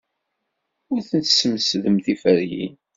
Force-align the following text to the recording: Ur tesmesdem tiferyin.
Ur 0.91 0.99
tesmesdem 1.09 1.97
tiferyin. 2.05 2.73